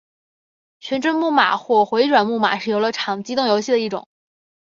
[0.79, 4.07] 旋转木马或回转木马是游乐场机动游戏的一种。